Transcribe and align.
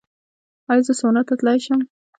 ایا 0.71 0.83
زه 0.87 0.93
سونا 0.99 1.21
ته 1.27 1.33
تلی 1.39 1.59
شم؟ 1.65 1.79